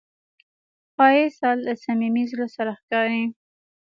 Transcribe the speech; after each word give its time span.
ښایست 0.93 1.53
له 1.65 1.73
صمیمي 1.83 2.23
زړه 2.31 2.47
سره 2.55 2.71
ښکاري 2.79 3.23